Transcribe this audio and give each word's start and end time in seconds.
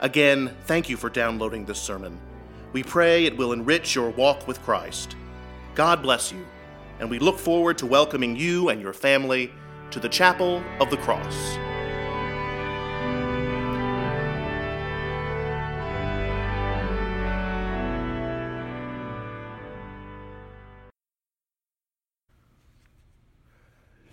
Again, 0.00 0.54
thank 0.66 0.90
you 0.90 0.96
for 0.96 1.08
downloading 1.08 1.64
this 1.64 1.80
sermon. 1.80 2.18
We 2.72 2.82
pray 2.82 3.24
it 3.24 3.36
will 3.36 3.52
enrich 3.52 3.94
your 3.94 4.10
walk 4.10 4.46
with 4.46 4.62
Christ. 4.62 5.16
God 5.74 6.02
bless 6.02 6.30
you, 6.30 6.44
and 7.00 7.08
we 7.08 7.18
look 7.18 7.38
forward 7.38 7.78
to 7.78 7.86
welcoming 7.86 8.36
you 8.36 8.68
and 8.68 8.80
your 8.80 8.92
family 8.92 9.50
to 9.90 9.98
the 9.98 10.08
Chapel 10.08 10.62
of 10.80 10.90
the 10.90 10.98
Cross. 10.98 11.56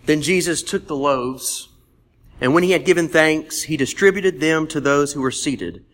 Then 0.06 0.22
Jesus 0.22 0.62
took 0.62 0.86
the 0.86 0.96
loaves, 0.96 1.68
and 2.40 2.54
when 2.54 2.62
he 2.62 2.72
had 2.72 2.84
given 2.84 3.08
thanks, 3.08 3.62
he 3.62 3.76
distributed 3.76 4.40
them 4.40 4.66
to 4.68 4.80
those 4.80 5.12
who 5.12 5.20
were 5.20 5.30
seated. 5.30 5.84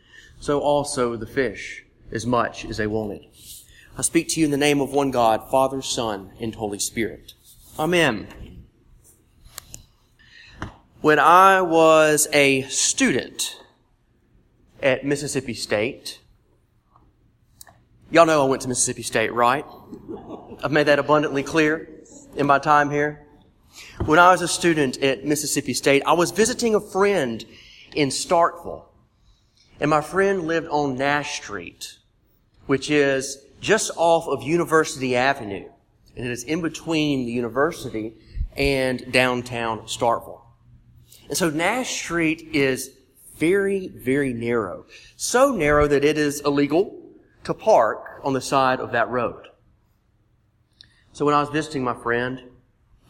So 0.40 0.60
also 0.60 1.16
the 1.16 1.26
fish, 1.26 1.84
as 2.10 2.26
much 2.26 2.64
as 2.64 2.78
they 2.78 2.86
wanted. 2.86 3.26
I 3.96 4.02
speak 4.02 4.28
to 4.30 4.40
you 4.40 4.46
in 4.46 4.50
the 4.50 4.56
name 4.56 4.80
of 4.80 4.92
one 4.92 5.10
God, 5.10 5.50
Father, 5.50 5.82
Son, 5.82 6.32
and 6.40 6.54
Holy 6.54 6.78
Spirit. 6.78 7.34
Amen. 7.78 8.26
When 11.02 11.18
I 11.18 11.60
was 11.60 12.28
a 12.32 12.62
student 12.62 13.58
at 14.82 15.04
Mississippi 15.04 15.54
State, 15.54 16.20
y'all 18.10 18.26
know 18.26 18.44
I 18.44 18.48
went 18.48 18.62
to 18.62 18.68
Mississippi 18.68 19.02
State, 19.02 19.32
right? 19.32 19.64
I've 20.62 20.72
made 20.72 20.86
that 20.86 20.98
abundantly 20.98 21.42
clear 21.42 21.88
in 22.36 22.46
my 22.46 22.58
time 22.58 22.90
here. 22.90 23.26
When 24.04 24.18
I 24.18 24.32
was 24.32 24.42
a 24.42 24.48
student 24.48 24.98
at 24.98 25.24
Mississippi 25.24 25.74
State, 25.74 26.02
I 26.06 26.12
was 26.12 26.30
visiting 26.30 26.74
a 26.74 26.80
friend 26.80 27.44
in 27.94 28.08
Starkville. 28.08 28.84
And 29.78 29.90
my 29.90 30.00
friend 30.00 30.46
lived 30.46 30.68
on 30.68 30.96
Nash 30.96 31.40
Street, 31.40 31.98
which 32.66 32.90
is 32.90 33.38
just 33.60 33.90
off 33.96 34.26
of 34.28 34.42
University 34.42 35.16
Avenue. 35.16 35.68
And 36.16 36.26
it 36.26 36.30
is 36.30 36.44
in 36.44 36.60
between 36.60 37.24
the 37.24 37.32
university 37.32 38.14
and 38.56 39.10
downtown 39.12 39.80
Starkville. 39.82 40.42
And 41.28 41.36
so 41.36 41.48
Nash 41.48 41.90
Street 41.90 42.50
is 42.52 42.90
very, 43.36 43.88
very 43.88 44.34
narrow. 44.34 44.84
So 45.16 45.52
narrow 45.52 45.86
that 45.86 46.04
it 46.04 46.18
is 46.18 46.40
illegal 46.40 47.00
to 47.44 47.54
park 47.54 48.20
on 48.22 48.34
the 48.34 48.40
side 48.40 48.80
of 48.80 48.92
that 48.92 49.08
road. 49.08 49.46
So 51.12 51.24
when 51.24 51.34
I 51.34 51.40
was 51.40 51.48
visiting 51.48 51.82
my 51.82 51.94
friend, 51.94 52.49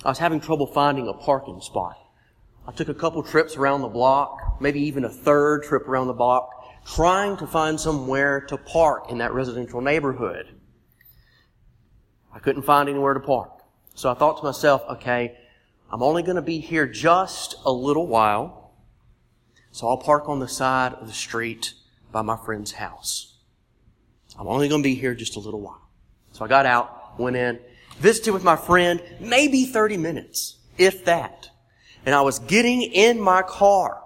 I 0.05 0.09
was 0.09 0.19
having 0.19 0.41
trouble 0.41 0.67
finding 0.67 1.09
a 1.09 1.13
parking 1.13 1.61
spot. 1.61 1.97
I 2.67 2.73
took 2.73 2.89
a 2.89 2.95
couple 2.95 3.23
trips 3.23 3.57
around 3.57 3.83
the 3.83 3.89
block, 3.89 4.59
maybe 4.61 4.81
even 4.81 5.05
a 5.05 5.11
third 5.11 5.65
trip 5.65 5.87
around 5.87 6.07
the 6.07 6.15
block, 6.15 6.85
trying 6.87 7.37
to 7.39 7.47
find 7.47 7.79
somewhere 7.79 8.41
to 8.43 8.57
park 8.57 9.11
in 9.11 9.19
that 9.19 9.35
residential 9.35 9.81
neighborhood. 9.81 10.47
I 12.33 12.39
couldn't 12.39 12.63
find 12.63 12.89
anywhere 12.89 13.15
to 13.15 13.21
park. 13.21 13.63
So 13.95 14.11
I 14.11 14.15
thought 14.15 14.39
to 14.39 14.45
myself, 14.45 14.83
okay, 14.89 15.37
I'm 15.91 16.03
only 16.03 16.23
going 16.23 16.37
to 16.37 16.43
be 16.43 16.61
here 16.61 16.87
just 16.87 17.57
a 17.65 17.73
little 17.73 18.07
while. 18.07 18.73
So 19.73 19.89
I'll 19.89 19.99
park 19.99 20.29
on 20.29 20.39
the 20.39 20.49
side 20.49 20.95
of 20.95 21.07
the 21.07 21.13
street 21.13 21.75
by 22.13 22.23
my 22.23 22.37
friend's 22.37 22.73
house. 22.73 23.39
I'm 24.39 24.47
only 24.47 24.69
going 24.69 24.83
to 24.83 24.89
be 24.89 24.95
here 24.95 25.15
just 25.15 25.37
a 25.37 25.41
little 25.41 25.61
while. 25.61 25.89
So 26.33 26.45
I 26.45 26.49
got 26.49 26.65
out, 26.65 27.19
went 27.19 27.37
in, 27.37 27.59
visited 28.01 28.33
with 28.33 28.43
my 28.43 28.57
friend, 28.57 29.03
maybe 29.21 29.65
30 29.65 29.99
minutes, 29.99 30.59
if 30.79 31.05
that. 31.05 31.51
And 32.05 32.15
I 32.15 32.23
was 32.23 32.39
getting 32.39 32.83
in 32.83 33.21
my 33.21 33.43
car 33.43 34.03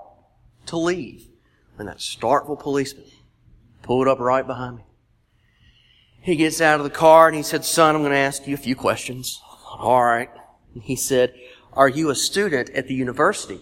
to 0.66 0.77
leave 0.77 1.28
when 1.77 1.87
that 1.87 1.99
Starkville 1.99 2.59
policeman 2.59 3.06
pulled 3.83 4.09
up 4.09 4.19
right 4.19 4.47
behind 4.47 4.78
me. 4.78 4.84
He 6.21 6.37
gets 6.37 6.60
out 6.60 6.81
of 6.81 6.84
the 6.84 6.91
car 6.91 7.28
and 7.28 7.37
he 7.37 7.43
said, 7.43 7.65
son, 7.65 7.94
I'm 7.94 8.03
going 8.03 8.12
to 8.12 8.19
ask 8.19 8.47
you 8.47 8.54
a 8.54 8.59
few 8.59 8.75
questions. 8.75 9.41
All 9.78 10.03
right. 10.03 10.31
And 10.75 10.83
he 10.83 10.97
said, 10.97 11.34
are 11.72 11.88
you 11.88 12.10
a 12.10 12.15
student 12.15 12.71
at 12.71 12.88
the 12.88 12.94
university? 12.94 13.60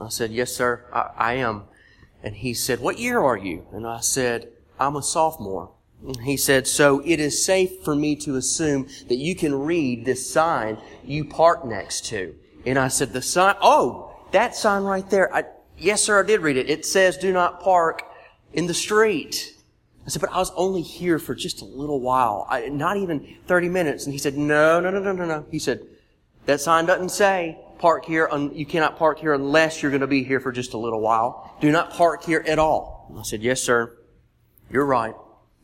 I 0.00 0.08
said, 0.08 0.32
yes, 0.32 0.52
sir, 0.52 0.84
I, 0.92 1.10
I 1.16 1.32
am. 1.34 1.64
And 2.22 2.34
he 2.34 2.54
said, 2.54 2.80
what 2.80 2.98
year 2.98 3.20
are 3.20 3.36
you? 3.36 3.66
And 3.72 3.86
I 3.86 4.00
said, 4.00 4.48
I'm 4.78 4.96
a 4.96 5.02
sophomore. 5.02 5.75
He 6.22 6.36
said, 6.36 6.66
so 6.66 7.02
it 7.04 7.20
is 7.20 7.44
safe 7.44 7.82
for 7.82 7.96
me 7.96 8.16
to 8.16 8.36
assume 8.36 8.88
that 9.08 9.16
you 9.16 9.34
can 9.34 9.54
read 9.54 10.04
this 10.04 10.30
sign 10.30 10.78
you 11.04 11.24
park 11.24 11.64
next 11.64 12.06
to. 12.06 12.34
And 12.64 12.78
I 12.78 12.88
said, 12.88 13.12
the 13.12 13.22
sign, 13.22 13.56
oh, 13.60 14.14
that 14.32 14.54
sign 14.54 14.82
right 14.82 15.08
there. 15.08 15.34
I, 15.34 15.44
yes, 15.78 16.02
sir, 16.02 16.22
I 16.22 16.26
did 16.26 16.40
read 16.40 16.56
it. 16.56 16.68
It 16.68 16.84
says, 16.84 17.16
do 17.16 17.32
not 17.32 17.60
park 17.60 18.02
in 18.52 18.66
the 18.66 18.74
street. 18.74 19.54
I 20.06 20.10
said, 20.10 20.20
but 20.20 20.32
I 20.32 20.38
was 20.38 20.52
only 20.54 20.82
here 20.82 21.18
for 21.18 21.34
just 21.34 21.62
a 21.62 21.64
little 21.64 22.00
while, 22.00 22.46
I, 22.48 22.68
not 22.68 22.96
even 22.96 23.36
30 23.46 23.68
minutes. 23.68 24.04
And 24.04 24.12
he 24.12 24.18
said, 24.18 24.36
no, 24.36 24.80
no, 24.80 24.90
no, 24.90 25.00
no, 25.00 25.12
no, 25.12 25.24
no. 25.24 25.46
He 25.50 25.58
said, 25.58 25.80
that 26.44 26.60
sign 26.60 26.86
doesn't 26.86 27.08
say 27.08 27.58
park 27.78 28.04
here, 28.04 28.28
un- 28.30 28.54
you 28.54 28.64
cannot 28.64 28.98
park 28.98 29.18
here 29.18 29.34
unless 29.34 29.82
you're 29.82 29.90
going 29.90 30.00
to 30.00 30.06
be 30.06 30.22
here 30.22 30.40
for 30.40 30.52
just 30.52 30.74
a 30.74 30.78
little 30.78 31.00
while. 31.00 31.56
Do 31.60 31.72
not 31.72 31.90
park 31.90 32.24
here 32.24 32.44
at 32.46 32.58
all. 32.58 33.06
And 33.10 33.18
I 33.18 33.22
said, 33.22 33.42
yes, 33.42 33.60
sir. 33.62 33.96
You're 34.70 34.86
right. 34.86 35.14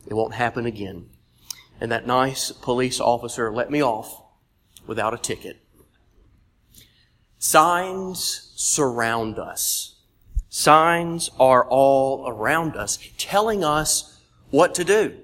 It 0.07 0.13
won't 0.13 0.33
happen 0.33 0.65
again. 0.65 1.09
And 1.79 1.91
that 1.91 2.07
nice 2.07 2.51
police 2.51 2.99
officer 2.99 3.51
let 3.51 3.71
me 3.71 3.81
off 3.81 4.21
without 4.85 5.13
a 5.13 5.17
ticket. 5.17 5.59
Signs 7.37 8.51
surround 8.55 9.37
us. 9.37 9.95
Signs 10.49 11.29
are 11.39 11.65
all 11.65 12.27
around 12.27 12.75
us, 12.75 12.99
telling 13.17 13.63
us 13.63 14.21
what 14.49 14.75
to 14.75 14.83
do. 14.83 15.17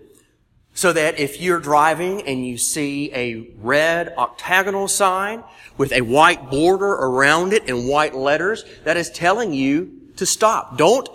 So 0.73 0.91
that 0.93 1.19
if 1.19 1.39
you're 1.39 1.59
driving 1.59 2.23
and 2.23 2.45
you 2.45 2.57
see 2.57 3.11
a 3.13 3.49
red 3.57 4.13
octagonal 4.17 4.87
sign 4.87 5.43
with 5.77 5.91
a 5.91 6.01
white 6.01 6.49
border 6.49 6.87
around 6.87 7.53
it 7.53 7.69
and 7.69 7.87
white 7.87 8.15
letters, 8.15 8.65
that 8.85 8.97
is 8.97 9.09
telling 9.09 9.53
you 9.53 10.09
to 10.15 10.25
stop. 10.25 10.77
Don't 10.77 11.07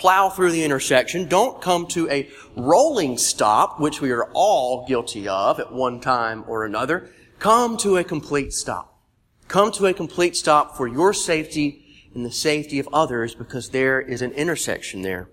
plow 0.00 0.30
through 0.30 0.50
the 0.50 0.64
intersection. 0.64 1.28
Don't 1.28 1.60
come 1.60 1.86
to 1.88 2.08
a 2.10 2.28
rolling 2.56 3.18
stop, 3.18 3.78
which 3.78 4.00
we 4.00 4.10
are 4.10 4.30
all 4.32 4.86
guilty 4.86 5.28
of 5.28 5.60
at 5.60 5.72
one 5.72 6.00
time 6.00 6.42
or 6.48 6.64
another. 6.64 7.10
Come 7.38 7.76
to 7.78 7.98
a 7.98 8.04
complete 8.04 8.52
stop. 8.52 8.98
Come 9.46 9.70
to 9.72 9.86
a 9.86 9.94
complete 9.94 10.36
stop 10.36 10.76
for 10.76 10.88
your 10.88 11.12
safety 11.12 11.84
and 12.14 12.24
the 12.24 12.32
safety 12.32 12.78
of 12.78 12.88
others 12.92 13.34
because 13.34 13.70
there 13.70 14.00
is 14.00 14.22
an 14.22 14.32
intersection 14.32 15.02
there. 15.02 15.28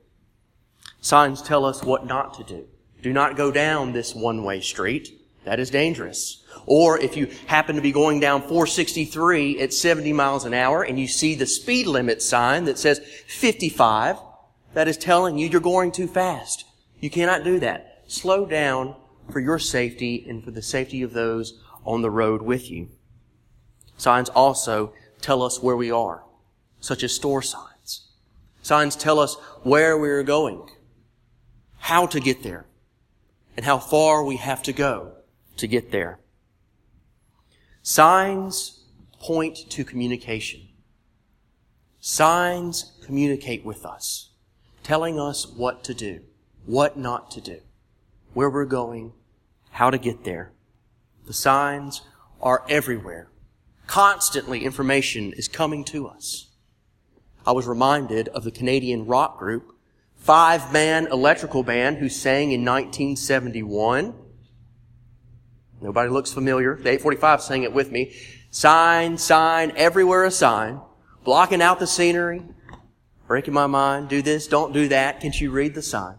Signs 1.00 1.42
tell 1.42 1.63
us 1.63 1.84
what 1.84 2.06
not 2.06 2.34
to 2.36 2.44
do. 2.44 2.68
Do 3.02 3.13
not 3.13 3.38
go 3.38 3.52
down 3.52 3.94
this 3.94 4.13
one-way 4.13 4.62
street. 4.62 5.22
That 5.46 5.62
is 5.62 5.70
dangerous. 5.70 6.44
Or 6.66 7.00
if 7.00 7.16
you 7.16 7.28
happen 7.46 7.78
to 7.78 7.81
be 7.81 7.94
going 7.94 8.20
down 8.20 8.42
463 8.42 9.62
at 9.62 9.74
70 9.74 10.12
miles 10.12 10.44
an 10.44 10.54
hour 10.54 10.84
and 10.84 11.00
you 11.00 11.08
see 11.08 11.36
the 11.36 11.46
speed 11.46 11.88
limit 11.88 12.22
sign 12.22 12.66
that 12.66 12.78
says 12.78 13.00
55, 13.28 14.18
that 14.74 14.88
is 14.88 14.98
telling 14.98 15.38
you 15.38 15.48
you're 15.48 15.62
going 15.62 15.92
too 15.92 16.08
fast. 16.08 16.66
You 17.00 17.10
cannot 17.10 17.44
do 17.44 17.60
that. 17.60 18.04
Slow 18.08 18.46
down 18.46 18.96
for 19.31 19.40
your 19.40 19.60
safety 19.60 20.25
and 20.28 20.44
for 20.44 20.52
the 20.52 20.62
safety 20.62 21.02
of 21.02 21.14
those 21.14 21.62
on 21.86 22.02
the 22.02 22.10
road 22.10 22.42
with 22.42 22.69
you. 22.69 22.90
Signs 23.98 24.30
also 24.30 24.94
tell 25.22 25.42
us 25.42 25.62
where 25.62 25.75
we 25.75 25.92
are, 25.92 26.24
such 26.80 27.04
as 27.04 27.14
store 27.14 27.42
signs. 27.42 28.08
Signs 28.62 28.96
tell 28.96 29.19
us 29.19 29.36
where 29.64 29.98
we 29.98 30.10
are 30.10 30.24
going, 30.24 30.70
how 31.80 32.06
to 32.08 32.20
get 32.20 32.44
there, 32.44 32.66
and 33.56 33.66
how 33.66 33.80
far 33.80 34.24
we 34.24 34.36
have 34.36 34.62
to 34.63 34.74
go 34.74 35.13
to 35.58 35.68
get 35.68 35.92
there. 35.92 36.20
Signs 37.81 38.84
point 39.20 39.70
to 39.72 39.84
communication. 39.84 40.68
Signs 42.00 42.94
communicate 43.04 43.66
with 43.66 43.86
us 43.86 44.26
telling 44.88 45.19
us 45.19 45.45
what 45.45 45.84
to 45.84 45.94
do, 45.94 46.22
what 46.66 46.98
not 46.98 47.30
to 47.30 47.42
do, 47.42 47.60
where 48.34 48.50
we're 48.50 48.63
going, 48.63 49.12
how 49.72 49.89
to 49.89 49.98
get 49.98 50.24
there. 50.24 50.50
The 51.25 51.34
signs 51.34 52.04
are 52.39 52.63
everywhere. 52.69 53.28
Constantly 53.86 54.63
information 54.63 55.34
is 55.34 55.50
coming 55.50 55.84
to 55.84 56.07
us. 56.07 56.48
I 57.45 57.51
was 57.51 57.68
reminded 57.68 58.30
of 58.30 58.45
the 58.45 58.51
Canadian 58.51 59.06
rock 59.07 59.38
group 59.38 59.75
five 60.16 60.72
man 60.72 61.07
electrical 61.07 61.63
band 61.63 61.98
who 61.98 62.07
sang 62.07 62.54
in 62.54 62.63
1971. 62.63 64.13
Nobody 65.81 66.10
looks 66.10 66.31
familiar. 66.31 66.75
The 66.75 66.92
845 66.92 67.42
sang 67.42 67.63
it 67.63 67.74
with 67.74 67.92
me. 67.92 68.13
Sign, 68.51 69.18
sign, 69.18 69.74
everywhere 69.75 70.24
a 70.24 70.31
sign. 70.31 70.80
Blocking 71.25 71.62
out 71.62 71.80
the 71.80 71.88
scenery. 71.88 72.42
Breaking 73.27 73.53
my 73.53 73.68
mind. 73.68 74.07
Do 74.07 74.21
this, 74.21 74.47
don't 74.47 74.74
do 74.74 74.88
that. 74.88 75.19
Can't 75.19 75.39
you 75.39 75.51
read 75.51 75.75
the 75.75 75.81
sign? 75.81 76.15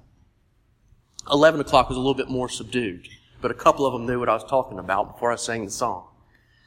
11 1.31 1.61
o'clock 1.61 1.89
was 1.89 1.97
a 1.97 2.01
little 2.01 2.15
bit 2.15 2.29
more 2.29 2.49
subdued, 2.49 3.09
but 3.41 3.51
a 3.51 3.55
couple 3.55 3.87
of 3.87 3.95
them 3.95 4.07
knew 4.07 4.21
what 4.21 4.29
I 4.29 4.35
was 4.35 4.45
talking 4.45 4.79
about 4.79 5.15
before 5.15 5.33
I 5.33 5.37
sang 5.37 5.65
the 5.65 5.71
song. 5.71 6.07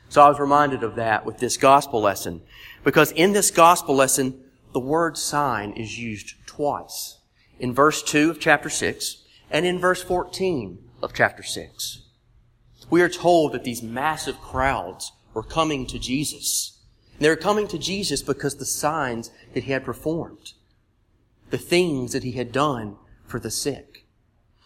So 0.09 0.21
I 0.21 0.29
was 0.29 0.39
reminded 0.39 0.83
of 0.83 0.95
that 0.95 1.25
with 1.25 1.37
this 1.37 1.57
gospel 1.57 2.01
lesson. 2.01 2.41
Because 2.83 3.11
in 3.11 3.33
this 3.33 3.51
gospel 3.51 3.95
lesson, 3.95 4.43
the 4.73 4.79
word 4.79 5.17
sign 5.17 5.71
is 5.73 5.97
used 5.97 6.33
twice. 6.45 7.19
In 7.59 7.73
verse 7.73 8.01
2 8.03 8.31
of 8.31 8.39
chapter 8.39 8.69
6 8.69 9.23
and 9.49 9.65
in 9.65 9.79
verse 9.79 10.01
14 10.01 10.79
of 11.01 11.13
chapter 11.13 11.43
6. 11.43 12.01
We 12.89 13.01
are 13.01 13.09
told 13.09 13.53
that 13.53 13.63
these 13.63 13.81
massive 13.81 14.41
crowds 14.41 15.11
were 15.33 15.43
coming 15.43 15.85
to 15.87 15.99
Jesus. 15.99 16.80
And 17.21 17.25
they 17.27 17.29
were 17.29 17.35
coming 17.35 17.67
to 17.67 17.77
Jesus 17.77 18.23
because 18.23 18.55
the 18.55 18.65
signs 18.65 19.29
that 19.53 19.65
he 19.65 19.73
had 19.73 19.85
performed, 19.85 20.53
the 21.51 21.57
things 21.59 22.13
that 22.13 22.23
he 22.23 22.31
had 22.31 22.51
done 22.51 22.95
for 23.27 23.39
the 23.39 23.51
sick. 23.51 24.07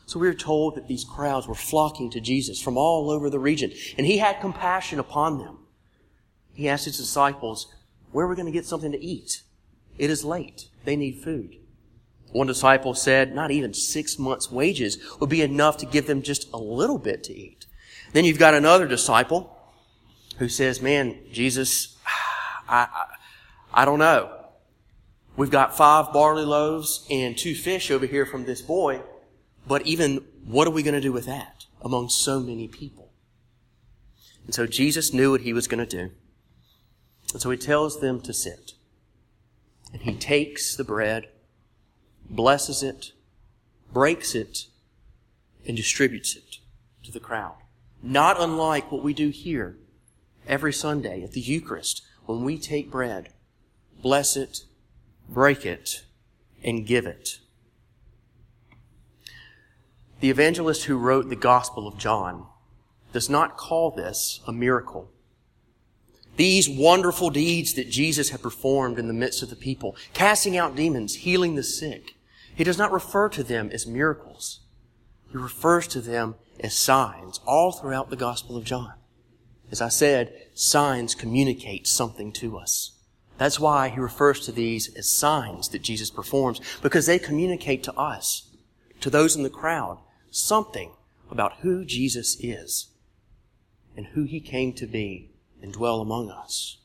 So 0.05 0.21
we 0.21 0.29
are 0.29 0.33
told 0.33 0.75
that 0.75 0.87
these 0.87 1.03
crowds 1.03 1.47
were 1.47 1.53
flocking 1.53 2.09
to 2.11 2.21
Jesus 2.21 2.61
from 2.61 2.77
all 2.77 3.11
over 3.11 3.29
the 3.29 3.39
region, 3.39 3.73
and 3.97 4.07
he 4.07 4.19
had 4.19 4.39
compassion 4.39 4.99
upon 4.99 5.39
them. 5.39 5.57
He 6.53 6.69
asked 6.69 6.85
his 6.85 6.95
disciples, 6.95 7.67
where 8.13 8.25
are 8.25 8.29
we 8.29 8.37
going 8.37 8.45
to 8.45 8.53
get 8.53 8.65
something 8.65 8.93
to 8.93 9.03
eat? 9.03 9.41
It 9.97 10.09
is 10.09 10.23
late. 10.23 10.69
They 10.85 10.95
need 10.95 11.21
food. 11.21 11.57
One 12.31 12.47
disciple 12.47 12.93
said 12.93 13.35
not 13.35 13.51
even 13.51 13.73
six 13.73 14.17
months' 14.17 14.49
wages 14.49 14.97
would 15.19 15.29
be 15.29 15.41
enough 15.41 15.75
to 15.79 15.85
give 15.85 16.07
them 16.07 16.21
just 16.21 16.49
a 16.53 16.57
little 16.57 16.99
bit 16.99 17.21
to 17.25 17.33
eat. 17.33 17.65
Then 18.13 18.23
you've 18.23 18.39
got 18.39 18.53
another 18.53 18.87
disciple 18.87 19.57
who 20.37 20.47
says, 20.47 20.81
man, 20.81 21.17
Jesus, 21.33 21.91
I, 22.67 22.87
I, 22.91 23.05
I 23.81 23.85
don't 23.85 23.99
know. 23.99 24.31
We've 25.37 25.51
got 25.51 25.75
five 25.75 26.13
barley 26.13 26.45
loaves 26.45 27.05
and 27.09 27.37
two 27.37 27.55
fish 27.55 27.91
over 27.91 28.05
here 28.05 28.25
from 28.25 28.45
this 28.45 28.61
boy, 28.61 29.01
but 29.67 29.85
even 29.85 30.23
what 30.45 30.67
are 30.67 30.71
we 30.71 30.83
going 30.83 30.93
to 30.93 31.01
do 31.01 31.11
with 31.11 31.25
that 31.25 31.65
among 31.81 32.09
so 32.09 32.39
many 32.39 32.67
people? 32.67 33.11
And 34.45 34.53
so 34.53 34.65
Jesus 34.65 35.13
knew 35.13 35.31
what 35.31 35.41
he 35.41 35.53
was 35.53 35.67
going 35.67 35.85
to 35.85 35.97
do. 35.97 36.11
And 37.33 37.41
so 37.41 37.49
he 37.49 37.57
tells 37.57 37.99
them 37.99 38.21
to 38.21 38.33
sit. 38.33 38.73
And 39.91 40.03
he 40.03 40.15
takes 40.15 40.75
the 40.75 40.83
bread, 40.83 41.27
blesses 42.29 42.83
it, 42.83 43.11
breaks 43.91 44.35
it, 44.35 44.67
and 45.67 45.75
distributes 45.75 46.35
it 46.35 46.57
to 47.03 47.11
the 47.11 47.19
crowd. 47.19 47.55
Not 48.03 48.39
unlike 48.39 48.91
what 48.91 49.03
we 49.03 49.13
do 49.13 49.29
here 49.29 49.77
every 50.47 50.73
Sunday 50.73 51.23
at 51.23 51.31
the 51.31 51.41
Eucharist 51.41 52.03
when 52.25 52.43
we 52.43 52.57
take 52.57 52.91
bread, 52.91 53.29
bless 54.01 54.35
it, 54.35 54.61
break 55.29 55.65
it, 55.65 56.03
and 56.63 56.85
give 56.85 57.05
it. 57.05 57.39
The 60.19 60.29
evangelist 60.29 60.85
who 60.85 60.97
wrote 60.97 61.29
the 61.29 61.35
Gospel 61.35 61.87
of 61.87 61.97
John 61.97 62.47
does 63.13 63.29
not 63.29 63.57
call 63.57 63.91
this 63.91 64.41
a 64.47 64.51
miracle. 64.51 65.09
These 66.35 66.69
wonderful 66.69 67.29
deeds 67.29 67.73
that 67.75 67.89
Jesus 67.89 68.29
had 68.29 68.41
performed 68.41 68.99
in 68.99 69.07
the 69.07 69.13
midst 69.13 69.41
of 69.41 69.49
the 69.49 69.55
people, 69.55 69.95
casting 70.13 70.57
out 70.57 70.75
demons, 70.75 71.15
healing 71.15 71.55
the 71.55 71.63
sick, 71.63 72.15
he 72.53 72.63
does 72.63 72.77
not 72.77 72.91
refer 72.91 73.29
to 73.29 73.43
them 73.43 73.69
as 73.71 73.85
miracles. 73.85 74.61
He 75.31 75.37
refers 75.37 75.87
to 75.89 76.01
them 76.01 76.35
as 76.59 76.73
signs 76.73 77.39
all 77.45 77.71
throughout 77.71 78.09
the 78.09 78.15
Gospel 78.15 78.57
of 78.57 78.63
John. 78.63 78.93
As 79.75 79.81
I 79.81 79.89
said, 79.89 80.31
signs 80.53 81.13
communicate 81.13 81.85
something 81.85 82.31
to 82.31 82.57
us. 82.57 82.93
That's 83.37 83.59
why 83.59 83.89
he 83.89 83.99
refers 83.99 84.39
to 84.45 84.53
these 84.53 84.87
as 84.95 85.09
signs 85.09 85.67
that 85.67 85.81
Jesus 85.81 86.09
performs, 86.09 86.61
because 86.81 87.07
they 87.07 87.19
communicate 87.19 87.83
to 87.83 87.93
us, 87.95 88.55
to 89.01 89.09
those 89.09 89.35
in 89.35 89.43
the 89.43 89.49
crowd, 89.49 89.97
something 90.31 90.93
about 91.29 91.57
who 91.57 91.83
Jesus 91.83 92.37
is 92.39 92.87
and 93.97 94.05
who 94.05 94.23
he 94.23 94.39
came 94.39 94.71
to 94.71 94.87
be 94.87 95.31
and 95.61 95.73
dwell 95.73 95.99
among 95.99 96.29
us. 96.29 96.77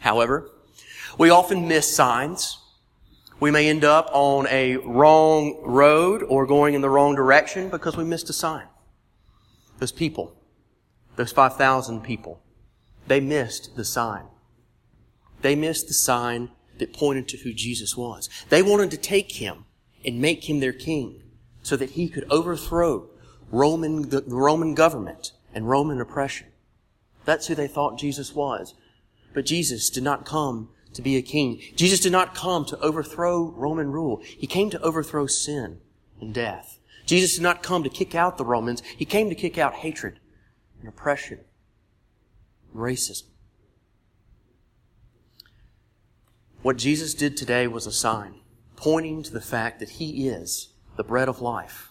However, 0.00 0.50
we 1.16 1.30
often 1.30 1.68
miss 1.68 1.94
signs. 1.94 2.58
We 3.38 3.52
may 3.52 3.68
end 3.68 3.84
up 3.84 4.10
on 4.12 4.48
a 4.48 4.78
wrong 4.78 5.60
road 5.62 6.24
or 6.24 6.44
going 6.44 6.74
in 6.74 6.80
the 6.80 6.90
wrong 6.90 7.14
direction 7.14 7.70
because 7.70 7.96
we 7.96 8.02
missed 8.02 8.28
a 8.30 8.32
sign. 8.32 8.66
Those 9.78 9.92
people, 9.92 10.34
those 11.16 11.32
5,000 11.32 12.02
people, 12.02 12.40
they 13.06 13.20
missed 13.20 13.76
the 13.76 13.84
sign. 13.84 14.24
They 15.42 15.54
missed 15.56 15.88
the 15.88 15.94
sign 15.94 16.50
that 16.78 16.92
pointed 16.92 17.28
to 17.28 17.38
who 17.38 17.52
Jesus 17.52 17.96
was. 17.96 18.28
They 18.48 18.62
wanted 18.62 18.90
to 18.92 18.96
take 18.96 19.32
him 19.32 19.64
and 20.04 20.20
make 20.20 20.48
him 20.48 20.60
their 20.60 20.72
king 20.72 21.22
so 21.62 21.76
that 21.76 21.90
he 21.90 22.08
could 22.08 22.24
overthrow 22.30 23.08
Roman, 23.50 24.08
the 24.08 24.22
Roman 24.26 24.74
government 24.74 25.32
and 25.54 25.68
Roman 25.68 26.00
oppression. 26.00 26.48
That's 27.24 27.46
who 27.46 27.54
they 27.54 27.68
thought 27.68 27.98
Jesus 27.98 28.34
was. 28.34 28.74
But 29.34 29.46
Jesus 29.46 29.90
did 29.90 30.02
not 30.02 30.24
come 30.24 30.70
to 30.94 31.02
be 31.02 31.16
a 31.16 31.22
king. 31.22 31.60
Jesus 31.76 32.00
did 32.00 32.12
not 32.12 32.34
come 32.34 32.64
to 32.66 32.78
overthrow 32.80 33.52
Roman 33.56 33.92
rule. 33.92 34.20
He 34.24 34.46
came 34.46 34.70
to 34.70 34.80
overthrow 34.80 35.26
sin 35.26 35.80
and 36.20 36.34
death. 36.34 36.78
Jesus 37.06 37.34
did 37.34 37.42
not 37.42 37.62
come 37.62 37.82
to 37.82 37.88
kick 37.88 38.14
out 38.14 38.38
the 38.38 38.44
Romans. 38.44 38.82
He 38.96 39.04
came 39.04 39.28
to 39.28 39.34
kick 39.34 39.58
out 39.58 39.74
hatred 39.74 40.18
and 40.80 40.88
oppression 40.88 41.40
racism. 42.74 43.24
What 46.62 46.76
Jesus 46.76 47.14
did 47.14 47.36
today 47.36 47.66
was 47.66 47.86
a 47.86 47.92
sign 47.92 48.34
pointing 48.76 49.22
to 49.22 49.32
the 49.32 49.40
fact 49.40 49.80
that 49.80 49.90
He 49.90 50.28
is 50.28 50.72
the 50.96 51.04
bread 51.04 51.28
of 51.28 51.40
life, 51.40 51.90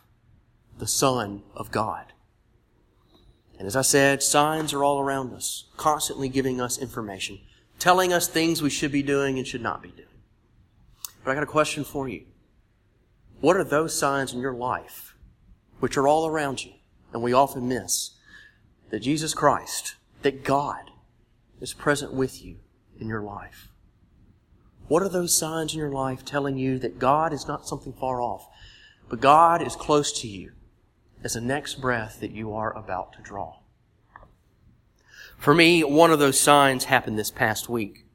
the 0.78 0.88
Son 0.88 1.44
of 1.56 1.72
God. 1.72 2.14
And 3.58 3.68
as 3.68 3.76
I 3.76 3.82
said, 3.82 4.24
signs 4.24 4.74
are 4.74 4.84
all 4.84 5.00
around 5.00 5.34
us, 5.34 5.66
constantly 5.76 6.30
giving 6.30 6.62
us 6.62 6.78
information, 6.78 7.40
telling 7.78 8.14
us 8.14 8.28
things 8.28 8.62
we 8.62 8.70
should 8.70 8.92
be 8.92 9.04
doing 9.04 9.38
and 9.38 9.46
should 9.46 9.62
not 9.62 9.84
be 9.84 9.90
doing. 9.90 10.08
But 11.24 11.32
I 11.32 11.34
got 11.34 11.44
a 11.44 11.48
question 11.48 11.84
for 11.84 12.08
you. 12.08 12.26
What 13.42 13.58
are 13.58 13.64
those 13.64 13.98
signs 13.98 14.34
in 14.34 14.40
your 14.40 14.54
life, 14.54 15.16
which 15.80 15.98
are 15.98 16.08
all 16.08 16.28
around 16.28 16.64
you, 16.64 16.74
and 17.14 17.22
we 17.22 17.34
often 17.34 17.68
miss, 17.68 18.12
that 18.90 19.02
Jesus 19.02 19.34
Christ, 19.34 19.96
that 20.22 20.44
God 20.44 20.92
is 21.62 21.74
present 21.74 22.14
with 22.14 22.44
you 22.44 22.58
in 23.00 23.08
your 23.08 23.22
life? 23.22 23.70
What 24.88 25.04
are 25.04 25.10
those 25.10 25.38
signs 25.38 25.74
in 25.74 25.80
your 25.80 25.92
life 25.92 26.26
telling 26.26 26.58
you 26.58 26.80
that 26.80 27.00
God 27.00 27.32
is 27.32 27.48
not 27.48 27.68
something 27.68 27.94
far 27.94 28.22
off, 28.22 28.48
but 29.08 29.22
God 29.22 29.62
is 29.62 29.76
close 29.76 30.12
to 30.22 30.28
you 30.28 30.52
as 31.24 31.34
the 31.34 31.42
next 31.42 31.82
breath 31.82 32.20
that 32.22 32.32
you 32.32 32.54
are 32.54 32.76
about 32.78 33.14
to 33.14 33.22
draw. 33.22 33.58
For 35.38 35.54
me, 35.54 35.84
one 35.84 36.12
of 36.12 36.20
those 36.20 36.40
signs 36.40 36.86
happened 36.86 37.18
this 37.18 37.32
past 37.32 37.70
week. 37.70 38.06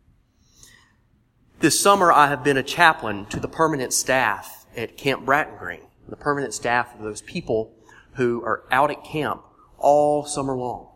This 1.60 1.80
summer, 1.80 2.12
I 2.12 2.28
have 2.28 2.44
been 2.44 2.56
a 2.56 2.62
chaplain 2.62 3.26
to 3.26 3.40
the 3.40 3.48
permanent 3.48 3.92
staff 3.92 4.66
at 4.76 4.96
Camp 4.96 5.24
Bratton 5.24 5.56
Green, 5.56 5.86
the 6.08 6.16
permanent 6.16 6.52
staff 6.52 6.94
of 6.94 7.02
those 7.02 7.22
people 7.22 7.72
who 8.14 8.42
are 8.44 8.64
out 8.70 8.90
at 8.90 9.04
camp 9.04 9.42
all 9.84 10.24
summer 10.24 10.56
long. 10.56 10.88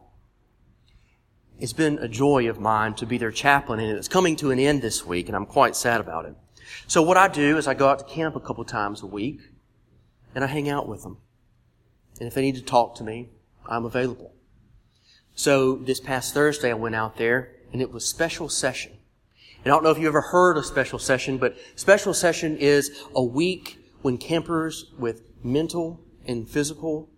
It's 1.61 1.73
been 1.73 1.99
a 1.99 2.09
joy 2.09 2.49
of 2.49 2.59
mine 2.59 2.95
to 2.95 3.07
be 3.07 3.18
their 3.18 3.30
chaplain, 3.30 3.80
and 3.80 3.97
it's 3.97 4.09
coming 4.09 4.35
to 4.37 4.50
an 4.50 4.59
end 4.59 4.80
this 4.80 5.04
week, 5.04 5.28
and 5.28 5.37
I'm 5.37 5.47
quite 5.47 5.76
sad 5.76 6.00
about 6.00 6.25
it. 6.25 6.35
So 6.87 7.02
what 7.02 7.16
I 7.16 7.28
do 7.28 7.59
is 7.59 7.66
I 7.66 7.75
go 7.75 7.88
out 7.88 7.99
to 7.99 8.04
camp 8.04 8.35
a 8.35 8.40
couple 8.40 8.64
times 8.64 9.02
a 9.02 9.07
week, 9.07 9.40
and 10.35 10.42
I 10.42 10.47
hang 10.47 10.68
out 10.68 10.88
with 10.88 11.02
them. 11.02 11.18
And 12.18 12.26
if 12.28 12.35
they 12.35 12.42
need 12.42 12.57
to 12.57 12.62
talk 12.62 12.95
to 12.97 13.04
me, 13.04 13.28
I'm 13.66 13.85
available. 13.85 14.35
So 15.35 15.76
this 15.76 16.00
past 16.00 16.35
Thursday, 16.35 16.71
I 16.71 16.75
went 16.75 16.95
out 16.95 17.16
there 17.16 17.52
and 17.73 17.80
it 17.80 17.92
was 17.92 18.09
special 18.09 18.49
session. 18.49 18.92
And 19.64 19.73
I 19.73 19.76
don't 19.76 19.85
know 19.85 19.90
if 19.90 19.99
you 19.99 20.09
ever 20.09 20.21
heard 20.21 20.57
of 20.57 20.66
special 20.66 20.99
session, 20.99 21.38
but 21.38 21.57
special 21.76 22.14
session 22.14 22.57
is 22.57 23.04
a 23.14 23.23
week 23.23 23.78
when 24.02 24.18
campers 24.18 24.92
with 24.99 25.23
mental 25.45 26.00
and 26.26 26.49
physical 26.49 27.11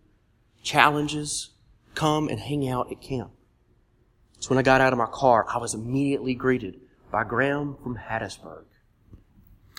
challenges 0.63 1.51
come 1.95 2.29
and 2.29 2.41
hang 2.41 2.69
out 2.69 2.91
at 2.91 3.01
camp. 3.01 3.31
So 4.39 4.51
when 4.51 4.59
I 4.59 4.63
got 4.63 4.81
out 4.81 4.93
of 4.93 4.99
my 4.99 5.09
car, 5.11 5.47
I 5.49 5.59
was 5.59 5.75
immediately 5.75 6.35
greeted 6.35 6.81
by 7.11 7.25
Graham 7.25 7.77
from 7.83 7.97
Hattiesburg. 7.97 8.65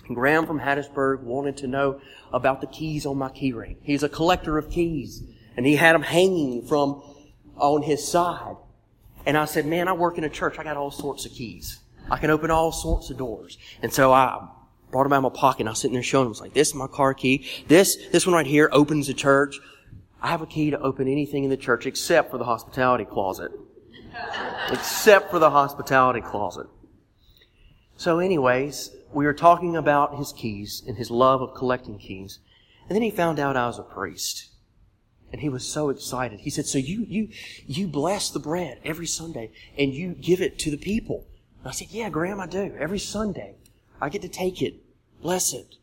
And 0.07 0.15
Graham 0.15 0.45
from 0.45 0.59
Hattiesburg 0.59 1.21
wanted 1.21 1.57
to 1.57 1.67
know 1.67 2.01
about 2.31 2.61
the 2.61 2.67
keys 2.67 3.05
on 3.05 3.17
my 3.17 3.29
key 3.29 3.53
ring. 3.53 3.77
He's 3.81 4.03
a 4.03 4.09
collector 4.09 4.57
of 4.57 4.69
keys. 4.69 5.23
And 5.57 5.65
he 5.65 5.75
had 5.75 5.93
them 5.93 6.03
hanging 6.03 6.65
from 6.65 7.01
on 7.55 7.83
his 7.83 8.07
side. 8.07 8.55
And 9.25 9.37
I 9.37 9.45
said, 9.45 9.65
man, 9.65 9.87
I 9.87 9.93
work 9.93 10.17
in 10.17 10.23
a 10.23 10.29
church. 10.29 10.57
I 10.57 10.63
got 10.63 10.77
all 10.77 10.91
sorts 10.91 11.25
of 11.25 11.31
keys. 11.31 11.79
I 12.09 12.17
can 12.17 12.29
open 12.29 12.51
all 12.51 12.71
sorts 12.71 13.09
of 13.09 13.17
doors. 13.17 13.57
And 13.81 13.93
so 13.93 14.11
I 14.11 14.47
brought 14.91 15.03
them 15.03 15.13
out 15.13 15.23
of 15.23 15.33
my 15.33 15.39
pocket 15.39 15.61
and 15.61 15.69
I 15.69 15.71
was 15.71 15.79
sitting 15.79 15.93
there 15.93 16.03
showing 16.03 16.25
him. 16.25 16.29
I 16.29 16.31
was 16.31 16.41
like, 16.41 16.53
this 16.53 16.69
is 16.69 16.75
my 16.75 16.87
car 16.87 17.13
key. 17.13 17.47
This, 17.67 17.97
this 18.11 18.25
one 18.25 18.35
right 18.35 18.45
here 18.45 18.69
opens 18.71 19.07
the 19.07 19.13
church. 19.13 19.59
I 20.21 20.27
have 20.27 20.41
a 20.41 20.47
key 20.47 20.69
to 20.69 20.79
open 20.79 21.07
anything 21.07 21.43
in 21.43 21.49
the 21.49 21.57
church 21.57 21.85
except 21.85 22.29
for 22.31 22.37
the 22.37 22.45
hospitality 22.45 23.05
closet. 23.05 23.51
except 24.69 25.31
for 25.31 25.39
the 25.39 25.49
hospitality 25.49 26.21
closet. 26.21 26.67
So 27.97 28.19
anyways, 28.19 28.91
we 29.13 29.25
were 29.25 29.33
talking 29.33 29.75
about 29.75 30.17
his 30.17 30.33
keys 30.33 30.83
and 30.87 30.97
his 30.97 31.11
love 31.11 31.41
of 31.41 31.53
collecting 31.53 31.97
keys. 31.97 32.39
And 32.87 32.95
then 32.95 33.01
he 33.01 33.11
found 33.11 33.39
out 33.39 33.55
I 33.55 33.67
was 33.67 33.79
a 33.79 33.83
priest. 33.83 34.49
And 35.31 35.41
he 35.41 35.49
was 35.49 35.65
so 35.65 35.89
excited. 35.89 36.41
He 36.41 36.49
said, 36.49 36.65
so 36.65 36.77
you, 36.77 37.05
you, 37.07 37.29
you 37.65 37.87
bless 37.87 38.29
the 38.29 38.39
bread 38.39 38.79
every 38.83 39.07
Sunday 39.07 39.51
and 39.77 39.93
you 39.93 40.13
give 40.13 40.41
it 40.41 40.59
to 40.59 40.71
the 40.71 40.77
people. 40.77 41.25
And 41.59 41.69
I 41.69 41.71
said, 41.71 41.87
yeah, 41.91 42.09
Graham, 42.09 42.39
I 42.39 42.47
do. 42.47 42.75
Every 42.77 42.99
Sunday. 42.99 43.55
I 44.01 44.09
get 44.09 44.23
to 44.23 44.29
take 44.29 44.61
it, 44.61 44.75
bless 45.21 45.53
it, 45.53 45.75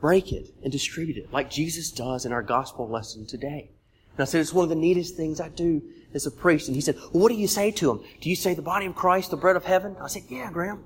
break 0.00 0.32
it, 0.32 0.54
and 0.62 0.72
distribute 0.72 1.18
it 1.18 1.32
like 1.32 1.50
Jesus 1.50 1.90
does 1.90 2.24
in 2.24 2.32
our 2.32 2.42
gospel 2.42 2.88
lesson 2.88 3.26
today. 3.26 3.70
And 4.18 4.22
I 4.22 4.24
said, 4.24 4.40
it's 4.40 4.52
one 4.52 4.64
of 4.64 4.68
the 4.68 4.74
neatest 4.74 5.16
things 5.16 5.40
I 5.40 5.48
do 5.48 5.80
as 6.12 6.26
a 6.26 6.32
priest. 6.32 6.66
And 6.66 6.74
he 6.74 6.80
said, 6.80 6.96
well, 6.96 7.22
what 7.22 7.28
do 7.28 7.36
you 7.36 7.46
say 7.46 7.70
to 7.70 7.86
them? 7.86 8.04
Do 8.20 8.28
you 8.28 8.34
say 8.34 8.52
the 8.52 8.60
body 8.60 8.86
of 8.86 8.96
Christ, 8.96 9.30
the 9.30 9.36
bread 9.36 9.54
of 9.54 9.64
heaven? 9.64 9.94
I 10.02 10.08
said, 10.08 10.24
yeah, 10.28 10.50
Graham. 10.50 10.82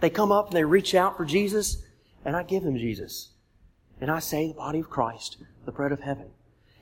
They 0.00 0.10
come 0.10 0.32
up 0.32 0.48
and 0.48 0.56
they 0.56 0.64
reach 0.64 0.92
out 0.92 1.16
for 1.16 1.24
Jesus, 1.24 1.84
and 2.24 2.34
I 2.34 2.42
give 2.42 2.64
them 2.64 2.76
Jesus. 2.76 3.34
And 4.00 4.10
I 4.10 4.18
say 4.18 4.48
the 4.48 4.54
body 4.54 4.80
of 4.80 4.90
Christ, 4.90 5.36
the 5.64 5.70
bread 5.70 5.92
of 5.92 6.00
heaven. 6.00 6.30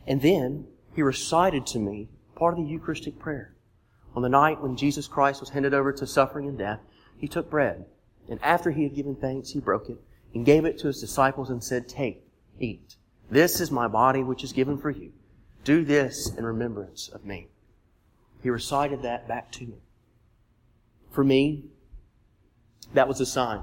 And 0.07 0.23
then 0.23 0.69
he 0.95 1.02
recited 1.02 1.66
to 1.66 1.78
me 1.78 2.09
part 2.35 2.54
of 2.54 2.64
the 2.64 2.71
Eucharistic 2.71 3.19
prayer. 3.19 3.54
On 4.16 4.23
the 4.23 4.30
night 4.30 4.62
when 4.62 4.78
Jesus 4.78 5.07
Christ 5.07 5.40
was 5.40 5.50
handed 5.50 5.75
over 5.75 5.92
to 5.92 6.07
suffering 6.07 6.49
and 6.49 6.57
death, 6.57 6.80
he 7.19 7.28
took 7.28 7.50
bread, 7.50 7.85
and 8.26 8.42
after 8.42 8.71
he 8.71 8.85
had 8.85 8.95
given 8.95 9.16
thanks, 9.16 9.50
he 9.50 9.61
broke 9.61 9.90
it 9.90 9.99
and 10.33 10.47
gave 10.47 10.64
it 10.64 10.78
to 10.78 10.87
his 10.87 10.99
disciples 10.99 11.50
and 11.50 11.62
said, 11.62 11.90
Take, 11.90 12.26
eat. 12.59 12.97
This 13.30 13.61
is 13.61 13.71
my 13.71 13.87
body 13.87 14.23
which 14.23 14.42
is 14.42 14.54
given 14.54 14.78
for 14.78 14.88
you. 14.88 15.12
Do 15.64 15.85
this 15.85 16.29
in 16.29 16.45
remembrance 16.45 17.09
of 17.09 17.25
me. 17.25 17.49
He 18.43 18.50
recited 18.50 19.02
that 19.02 19.29
back 19.29 19.52
to 19.52 19.67
me. 19.67 19.83
For 21.11 21.23
me, 21.23 21.64
that 22.95 23.09
was 23.09 23.21
a 23.21 23.26
sign. 23.26 23.62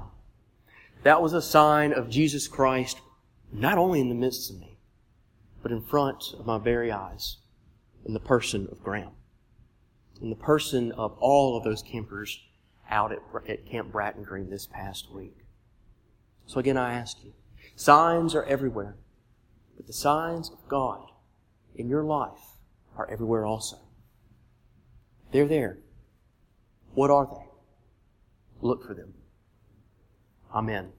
That 1.02 1.22
was 1.22 1.32
a 1.32 1.42
sign 1.42 1.92
of 1.92 2.10
Jesus 2.10 2.46
Christ 2.48 3.00
not 3.52 3.78
only 3.78 4.00
in 4.00 4.08
the 4.08 4.14
midst 4.14 4.50
of 4.50 4.58
me, 4.58 4.78
but 5.62 5.72
in 5.72 5.80
front 5.80 6.34
of 6.38 6.46
my 6.46 6.58
very 6.58 6.92
eyes, 6.92 7.38
in 8.04 8.12
the 8.14 8.20
person 8.20 8.68
of 8.70 8.82
Graham, 8.82 9.12
in 10.20 10.30
the 10.30 10.36
person 10.36 10.92
of 10.92 11.16
all 11.18 11.56
of 11.56 11.64
those 11.64 11.82
campers 11.82 12.40
out 12.90 13.12
at, 13.12 13.18
at 13.48 13.66
Camp 13.66 13.90
Bratton 13.90 14.22
Green 14.22 14.50
this 14.50 14.66
past 14.66 15.10
week. 15.12 15.36
So 16.46 16.60
again, 16.60 16.76
I 16.76 16.94
ask 16.94 17.22
you, 17.24 17.32
signs 17.76 18.34
are 18.34 18.44
everywhere, 18.44 18.96
but 19.76 19.86
the 19.86 19.92
signs 19.92 20.50
of 20.50 20.68
God 20.68 21.08
in 21.76 21.88
your 21.88 22.04
life 22.04 22.58
are 22.96 23.10
everywhere 23.10 23.46
also. 23.46 23.76
They're 25.32 25.48
there. 25.48 25.78
What 26.94 27.10
are 27.10 27.26
they? 27.26 27.46
Look 28.60 28.84
for 28.86 28.94
them. 28.94 29.14
Amen. 30.52 30.92